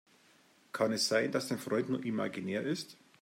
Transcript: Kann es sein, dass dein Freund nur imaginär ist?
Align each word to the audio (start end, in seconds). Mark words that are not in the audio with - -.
Kann 0.71 0.93
es 0.93 1.07
sein, 1.07 1.31
dass 1.31 1.47
dein 1.49 1.59
Freund 1.59 1.89
nur 1.89 2.03
imaginär 2.03 2.63
ist? 2.63 2.97